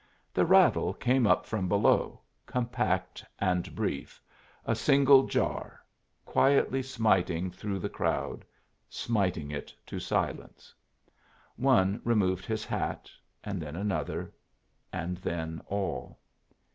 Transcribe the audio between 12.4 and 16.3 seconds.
his hat, and then another, and then all.